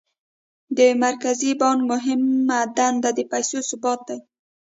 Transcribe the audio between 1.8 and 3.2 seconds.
مهمه دنده د